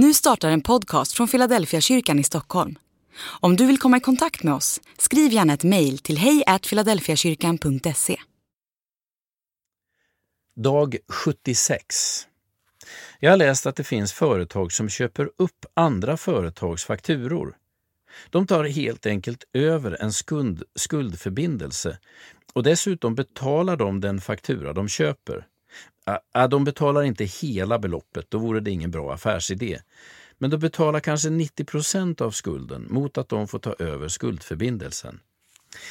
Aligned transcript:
Nu 0.00 0.14
startar 0.14 0.50
en 0.50 0.60
podcast 0.60 1.12
från 1.12 1.28
Philadelphia 1.28 1.80
kyrkan 1.80 2.18
i 2.18 2.24
Stockholm. 2.24 2.78
Om 3.40 3.56
du 3.56 3.66
vill 3.66 3.78
komma 3.78 3.96
i 3.96 4.00
kontakt 4.00 4.42
med 4.42 4.54
oss, 4.54 4.80
skriv 4.98 5.32
gärna 5.32 5.54
ett 5.54 5.64
mejl 5.64 5.98
till 5.98 6.18
hejfiladelfiakyrkan.se. 6.18 8.16
Dag 10.56 10.96
76. 11.08 12.26
Jag 13.20 13.30
har 13.30 13.36
läst 13.36 13.66
att 13.66 13.76
det 13.76 13.84
finns 13.84 14.12
företag 14.12 14.72
som 14.72 14.88
köper 14.88 15.30
upp 15.36 15.66
andra 15.74 16.16
företags 16.16 16.84
fakturor. 16.84 17.56
De 18.30 18.46
tar 18.46 18.64
helt 18.64 19.06
enkelt 19.06 19.44
över 19.52 20.02
en 20.02 20.12
skuld, 20.12 20.62
skuldförbindelse 20.74 21.98
och 22.52 22.62
dessutom 22.62 23.14
betalar 23.14 23.76
de 23.76 24.00
den 24.00 24.20
faktura 24.20 24.72
de 24.72 24.88
köper. 24.88 25.46
”Äh, 26.34 26.48
De 26.48 26.64
betalar 26.64 27.02
inte 27.02 27.24
hela 27.24 27.78
beloppet, 27.78 28.26
då 28.28 28.38
vore 28.38 28.60
det 28.60 28.70
ingen 28.70 28.90
bra 28.90 29.12
affärsidé. 29.12 29.80
Men 30.38 30.50
de 30.50 30.56
betalar 30.56 31.00
kanske 31.00 31.30
90 31.30 31.64
procent 31.64 32.20
av 32.20 32.30
skulden 32.30 32.86
mot 32.90 33.18
att 33.18 33.28
de 33.28 33.48
får 33.48 33.58
ta 33.58 33.74
över 33.78 34.08
skuldförbindelsen. 34.08 35.20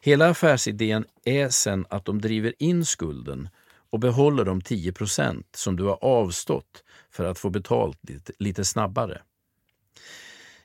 Hela 0.00 0.28
affärsidén 0.28 1.04
är 1.24 1.48
sen 1.48 1.86
att 1.90 2.04
de 2.04 2.20
driver 2.20 2.54
in 2.58 2.84
skulden 2.84 3.48
och 3.90 4.00
behåller 4.00 4.44
de 4.44 4.60
10 4.60 4.92
procent 4.92 5.46
som 5.56 5.76
du 5.76 5.84
har 5.84 6.04
avstått 6.04 6.84
för 7.10 7.24
att 7.24 7.38
få 7.38 7.50
betalt 7.50 7.98
lite, 8.08 8.32
lite 8.38 8.64
snabbare. 8.64 9.22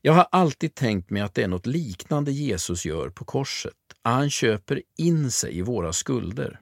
Jag 0.01 0.13
har 0.13 0.27
alltid 0.31 0.75
tänkt 0.75 1.09
mig 1.09 1.21
att 1.21 1.33
det 1.33 1.43
är 1.43 1.47
något 1.47 1.65
liknande 1.65 2.31
Jesus 2.31 2.85
gör 2.85 3.09
på 3.09 3.25
korset. 3.25 3.73
Han 4.01 4.29
köper 4.29 4.81
in 4.97 5.31
sig 5.31 5.57
i 5.57 5.61
våra 5.61 5.93
skulder. 5.93 6.59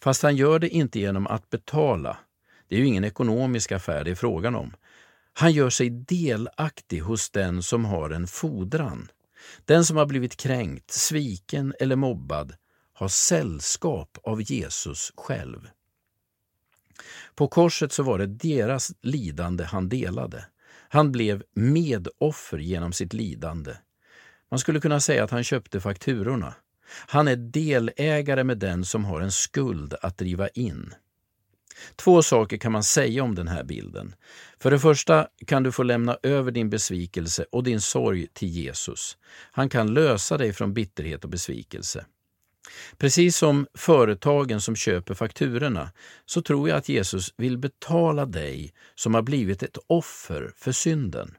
Fast 0.00 0.22
han 0.22 0.36
gör 0.36 0.58
det 0.58 0.68
inte 0.68 1.00
genom 1.00 1.26
att 1.26 1.50
betala. 1.50 2.16
Det 2.68 2.76
är 2.76 2.80
ju 2.80 2.86
ingen 2.86 3.04
ekonomisk 3.04 3.72
affär 3.72 4.04
det 4.04 4.10
är 4.10 4.14
frågan 4.14 4.54
om. 4.54 4.74
Han 5.32 5.52
gör 5.52 5.70
sig 5.70 5.90
delaktig 5.90 7.00
hos 7.00 7.30
den 7.30 7.62
som 7.62 7.84
har 7.84 8.10
en 8.10 8.26
fordran. 8.26 9.08
Den 9.64 9.84
som 9.84 9.96
har 9.96 10.06
blivit 10.06 10.36
kränkt, 10.36 10.90
sviken 10.90 11.74
eller 11.80 11.96
mobbad 11.96 12.54
har 12.92 13.08
sällskap 13.08 14.18
av 14.22 14.42
Jesus 14.42 15.12
själv. 15.16 15.68
På 17.34 17.48
korset 17.48 17.92
så 17.92 18.02
var 18.02 18.18
det 18.18 18.26
deras 18.26 18.92
lidande 19.02 19.64
han 19.64 19.88
delade. 19.88 20.46
Han 20.88 21.12
blev 21.12 21.42
medoffer 21.54 22.58
genom 22.58 22.92
sitt 22.92 23.12
lidande. 23.12 23.76
Man 24.50 24.58
skulle 24.58 24.80
kunna 24.80 25.00
säga 25.00 25.24
att 25.24 25.30
han 25.30 25.44
köpte 25.44 25.80
fakturorna. 25.80 26.54
Han 26.88 27.28
är 27.28 27.36
delägare 27.36 28.44
med 28.44 28.58
den 28.58 28.84
som 28.84 29.04
har 29.04 29.20
en 29.20 29.32
skuld 29.32 29.94
att 30.02 30.18
driva 30.18 30.48
in. 30.48 30.94
Två 31.96 32.22
saker 32.22 32.56
kan 32.56 32.72
man 32.72 32.84
säga 32.84 33.22
om 33.22 33.34
den 33.34 33.48
här 33.48 33.64
bilden. 33.64 34.14
För 34.58 34.70
det 34.70 34.78
första 34.78 35.28
kan 35.46 35.62
du 35.62 35.72
få 35.72 35.82
lämna 35.82 36.18
över 36.22 36.50
din 36.50 36.70
besvikelse 36.70 37.46
och 37.52 37.62
din 37.62 37.80
sorg 37.80 38.26
till 38.26 38.48
Jesus. 38.48 39.18
Han 39.52 39.68
kan 39.68 39.94
lösa 39.94 40.38
dig 40.38 40.52
från 40.52 40.74
bitterhet 40.74 41.24
och 41.24 41.30
besvikelse. 41.30 42.06
Precis 42.98 43.36
som 43.36 43.66
företagen 43.74 44.60
som 44.60 44.76
köper 44.76 45.14
fakturorna 45.14 45.92
så 46.26 46.42
tror 46.42 46.68
jag 46.68 46.78
att 46.78 46.88
Jesus 46.88 47.34
vill 47.36 47.58
betala 47.58 48.26
dig 48.26 48.72
som 48.94 49.14
har 49.14 49.22
blivit 49.22 49.62
ett 49.62 49.78
offer 49.86 50.52
för 50.56 50.72
synden. 50.72 51.34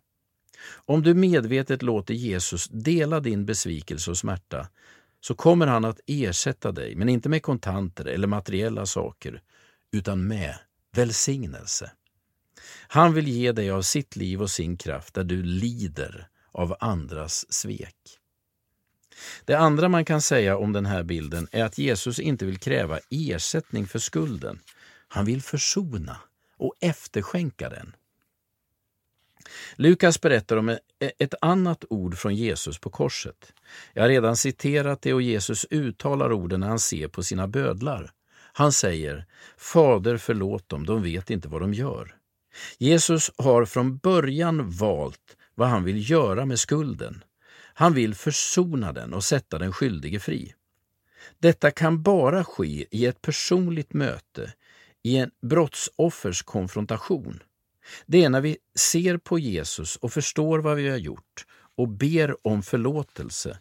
Om 0.85 1.03
du 1.03 1.13
medvetet 1.13 1.81
låter 1.81 2.13
Jesus 2.13 2.67
dela 2.67 3.19
din 3.19 3.45
besvikelse 3.45 4.11
och 4.11 4.17
smärta 4.17 4.67
så 5.28 5.36
kommer 5.36 5.67
han 5.67 5.86
att 5.86 6.00
ersätta 6.08 6.72
dig, 6.72 6.95
men 6.95 7.09
inte 7.09 7.30
med 7.30 7.44
kontanter 7.44 8.06
eller 8.06 8.28
materiella 8.28 8.86
saker, 8.86 9.42
utan 9.92 10.28
med 10.28 10.56
välsignelse. 10.95 11.92
Han 12.88 13.14
vill 13.14 13.28
ge 13.28 13.52
dig 13.52 13.72
av 13.72 13.81
sitt 13.81 14.16
liv 14.16 14.42
och 14.42 14.52
sin 14.52 14.78
kraft 14.78 15.14
där 15.14 15.23
du 15.23 15.44
lider 15.44 16.28
av 16.52 16.75
andras 16.80 17.53
svek. 17.53 17.95
Det 19.45 19.55
andra 19.55 19.89
man 19.89 20.05
kan 20.05 20.22
säga 20.22 20.58
om 20.58 20.73
den 20.73 20.86
här 20.86 21.03
bilden 21.03 21.48
är 21.52 21.64
att 21.64 21.78
Jesus 21.78 22.20
inte 22.20 22.45
vill 22.45 22.60
kräva 22.60 22.99
ersättning 23.10 23.87
för 23.87 23.99
skulden. 23.99 24.60
Han 25.08 25.26
vill 25.26 25.42
försona 25.42 26.17
och 26.58 26.73
efterskänka 26.80 27.70
den. 27.70 27.95
Lukas 29.75 30.21
berättar 30.21 30.58
om 30.58 30.69
e-, 30.69 30.77
ett 30.99 31.33
annat 31.41 31.85
ord 31.89 32.17
från 32.17 32.35
Jesus 32.35 32.80
på 32.80 32.89
korset. 32.89 33.53
Jag 33.93 34.03
har 34.03 34.09
redan 34.09 34.37
citerat 34.37 35.02
det 35.02 35.13
och 35.13 35.21
Jesus 35.21 35.65
uttalar 35.69 36.33
orden 36.33 36.59
när 36.59 36.67
han 36.67 36.80
ser 36.80 37.08
på 37.08 37.23
sina 37.23 37.47
bödlar. 37.47 38.11
Han 38.53 38.71
säger 38.71 39.25
Fader 39.57 40.17
förlåt 40.17 40.69
dem, 40.69 40.86
de 40.86 41.03
vet 41.03 41.30
inte 41.30 41.47
vad 41.47 41.61
de 41.61 41.73
gör. 41.73 42.15
Jesus 42.77 43.31
har 43.37 43.65
från 43.65 43.97
början 43.97 44.69
valt 44.69 45.37
vad 45.55 45.67
han 45.67 45.83
vill 45.83 46.09
göra 46.09 46.45
med 46.45 46.59
skulden. 46.59 47.23
Han 47.73 47.93
vill 47.93 48.15
försona 48.15 48.93
den 48.93 49.13
och 49.13 49.23
sätta 49.23 49.57
den 49.57 49.73
skyldige 49.73 50.19
fri. 50.19 50.53
Detta 51.39 51.71
kan 51.71 52.03
bara 52.03 52.43
ske 52.43 52.86
i 52.91 53.05
ett 53.05 53.21
personligt 53.21 53.93
möte, 53.93 54.53
i 55.03 55.17
en 55.17 55.31
brottsoffers 55.41 56.41
konfrontation. 56.41 57.43
Det 58.05 58.23
är 58.23 58.30
när 58.30 58.42
vi 58.42 58.58
ser 58.75 59.17
på 59.17 59.39
Jesus 59.39 59.95
och 59.95 60.14
förstår 60.14 60.59
vad 60.59 60.77
vi 60.77 60.89
har 60.89 60.98
gjort 60.98 61.45
och 61.75 61.87
ber 61.87 62.48
om 62.48 62.64
förlåtelse 62.64 63.58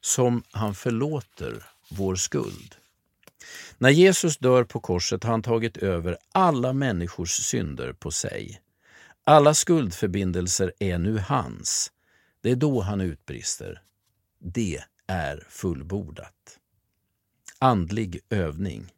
som 0.00 0.42
han 0.50 0.74
förlåter 0.74 1.64
vår 1.90 2.14
skuld. 2.14 2.74
När 3.78 3.90
Jesus 3.90 4.38
dör 4.38 4.64
på 4.64 4.80
korset 4.80 5.24
har 5.24 5.30
han 5.30 5.42
tagit 5.42 5.76
över 5.76 6.18
alla 6.32 6.72
människors 6.72 7.30
synder 7.30 7.92
på 7.92 8.10
sig. 8.10 8.60
Alla 9.24 9.54
skuldförbindelser 9.54 10.72
är 10.78 10.98
nu 10.98 11.18
hans. 11.18 11.92
Det 12.40 12.50
är 12.50 12.56
då 12.56 12.80
han 12.80 13.00
utbrister. 13.00 13.82
Det 14.38 14.82
är 15.06 15.46
fullbordat. 15.48 16.58
Andlig 17.58 18.20
övning. 18.30 18.92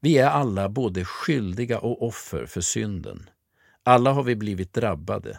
Vi 0.00 0.18
är 0.18 0.28
alla 0.28 0.68
både 0.68 1.04
skyldiga 1.04 1.78
och 1.78 2.06
offer 2.06 2.46
för 2.46 2.60
synden. 2.60 3.30
Alla 3.88 4.12
har 4.12 4.22
vi 4.22 4.36
blivit 4.36 4.72
drabbade. 4.72 5.38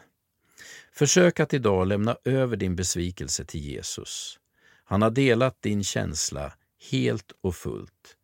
Försök 0.91 1.39
att 1.39 1.53
idag 1.53 1.87
lämna 1.87 2.17
över 2.25 2.57
din 2.57 2.75
besvikelse 2.75 3.45
till 3.45 3.59
Jesus. 3.59 4.39
Han 4.83 5.01
har 5.01 5.09
delat 5.09 5.61
din 5.61 5.83
känsla 5.83 6.53
helt 6.91 7.31
och 7.41 7.55
fullt. 7.55 8.17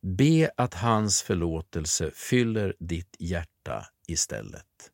Be 0.00 0.50
att 0.56 0.74
hans 0.74 1.22
förlåtelse 1.22 2.10
fyller 2.14 2.74
ditt 2.78 3.16
hjärta 3.18 3.86
istället. 4.06 4.90